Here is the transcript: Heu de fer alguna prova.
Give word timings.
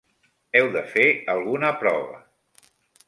Heu 0.59 0.69
de 0.75 0.81
fer 0.93 1.05
alguna 1.35 1.71
prova. 1.85 2.21